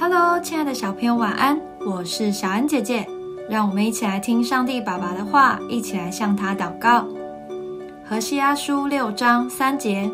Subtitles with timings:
[0.00, 1.60] Hello，亲爱的小朋友，晚安！
[1.84, 3.04] 我是小安姐姐，
[3.50, 7.04] 让我们一起来听上帝爸爸的话，一起来向他祷告。
[8.08, 10.08] 何西阿书六章三节，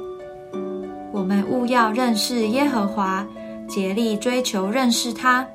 [1.12, 3.26] 我们务要认识耶和华，
[3.68, 5.46] 竭力追求认识他。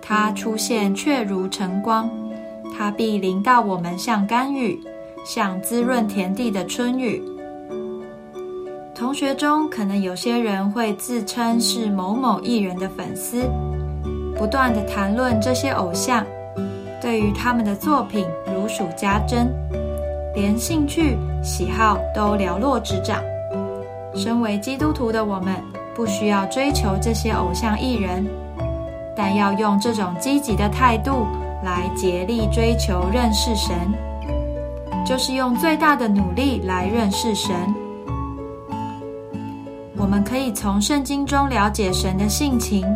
[0.00, 2.08] 他出现却如晨光，
[2.78, 4.80] 他必临到我们，像甘雨，
[5.26, 7.20] 像滋润田地的春雨。
[9.04, 13.42] 同学中可能有些人会自称是某某艺人的粉丝，
[14.34, 16.24] 不断的谈论这些偶像，
[17.02, 19.46] 对于他们的作品如数家珍，
[20.34, 23.20] 连兴趣喜好都了若指掌。
[24.14, 25.54] 身为基督徒的我们，
[25.94, 28.26] 不需要追求这些偶像艺人，
[29.14, 31.26] 但要用这种积极的态度
[31.62, 33.76] 来竭力追求认识神，
[35.04, 37.52] 就是用最大的努力来认识神。
[40.14, 42.86] 我们可以从圣经中了解神的性情，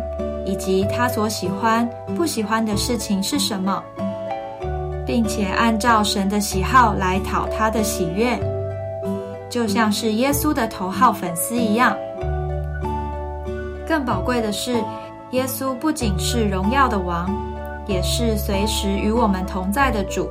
[0.45, 3.83] 以及他所喜欢、不喜欢的事情是什么，
[5.05, 8.39] 并且按照神的喜好来讨他的喜悦，
[9.49, 11.93] 就像是耶稣的头号粉丝一样。
[13.85, 14.81] 更宝贵的是，
[15.31, 17.29] 耶稣不仅是荣耀的王，
[17.85, 20.29] 也是随时与我们同在的主。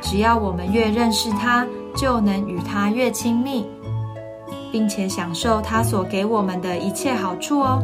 [0.00, 1.64] 只要我们越认识他，
[1.96, 3.64] 就能与他越亲密。
[4.74, 7.80] 并且享受他所给我们的一切好处哦。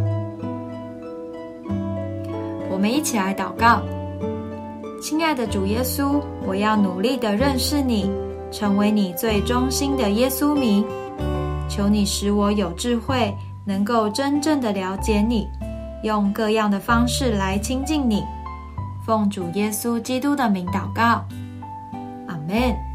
[2.68, 3.80] 我们一起来祷告，
[5.00, 8.10] 亲爱的主耶稣，我要努力的认识你，
[8.50, 10.84] 成为你最忠心的耶稣迷。
[11.68, 13.32] 求你使我有智慧，
[13.64, 15.46] 能够真正的了解你，
[16.02, 18.24] 用各样的方式来亲近你。
[19.06, 21.24] 奉主耶稣基督的名祷告，
[22.26, 22.89] 阿门。